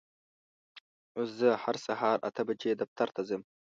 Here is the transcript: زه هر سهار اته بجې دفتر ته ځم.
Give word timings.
زه 1.37 1.49
هر 1.63 1.75
سهار 1.85 2.17
اته 2.29 2.41
بجې 2.47 2.71
دفتر 2.81 3.07
ته 3.15 3.21
ځم. 3.27 3.41